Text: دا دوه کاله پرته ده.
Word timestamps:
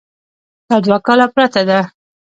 دا 0.67 0.75
دوه 0.85 0.97
کاله 1.05 1.27
پرته 1.33 1.61
ده. 1.69 1.79